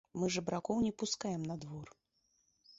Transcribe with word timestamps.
Мы 0.21 0.29
жабракоў 0.35 0.81
не 0.85 0.89
пускаем 1.03 1.41
на 1.53 1.61
двор! 1.67 1.87